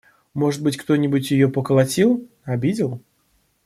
Может 0.33 0.63
быть, 0.63 0.77
кто-нибудь 0.77 1.29
ее 1.29 1.47
поколотил… 1.47 2.27
обидел? 2.43 3.03